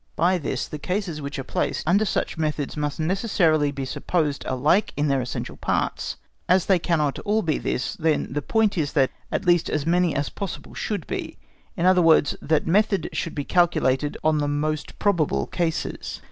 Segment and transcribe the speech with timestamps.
[0.15, 4.93] By this the cases which are placed under such methods must necessarily be supposed alike
[4.97, 6.17] in their essential parts.
[6.49, 10.15] As they cannot all be this, then the point is that at least as many
[10.15, 11.37] as possible should be;
[11.77, 16.19] in other words, that Method should be calculated on the most probable cases.